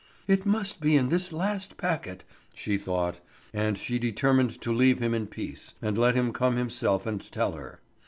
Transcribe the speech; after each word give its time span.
"It 0.27 0.47
must 0.47 0.81
be 0.81 0.95
in 0.97 1.09
this 1.09 1.31
last 1.31 1.77
packet!" 1.77 2.23
she 2.55 2.75
thought; 2.79 3.19
and 3.53 3.77
she 3.77 3.99
determined 3.99 4.59
to 4.61 4.73
leave 4.73 4.97
him 4.99 5.13
in 5.13 5.27
peace, 5.27 5.75
and 5.79 5.95
let 5.95 6.15
him 6.15 6.33
come 6.33 6.55
himself 6.55 7.05
and 7.05 7.21
tell 7.31 7.51
her. 7.51 7.81